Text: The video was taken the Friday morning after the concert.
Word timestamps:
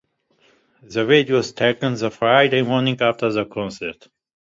The 0.81 1.05
video 1.05 1.35
was 1.37 1.53
taken 1.53 1.93
the 1.93 2.09
Friday 2.09 2.63
morning 2.63 2.99
after 3.01 3.31
the 3.31 3.45
concert. 3.45 4.07